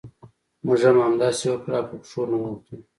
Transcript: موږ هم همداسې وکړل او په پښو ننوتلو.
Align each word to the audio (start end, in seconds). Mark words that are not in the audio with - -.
موږ 0.65 0.79
هم 0.87 0.97
همداسې 1.07 1.45
وکړل 1.49 1.73
او 1.79 1.87
په 1.89 1.95
پښو 2.01 2.21
ننوتلو. 2.29 2.77